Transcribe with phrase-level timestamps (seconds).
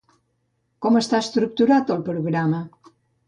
[0.85, 2.65] Com està estructurat el programa?